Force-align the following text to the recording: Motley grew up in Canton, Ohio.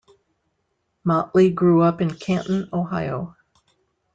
Motley 1.03 1.51
grew 1.51 1.83
up 1.83 2.01
in 2.01 2.15
Canton, 2.15 2.67
Ohio. 2.73 3.35